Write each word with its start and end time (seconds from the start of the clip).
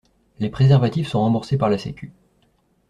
Les 0.39 0.49
préservatifs 0.49 1.09
sont 1.09 1.19
remboursés 1.21 1.59
par 1.59 1.69
la 1.69 1.77
sécu. 1.77 2.11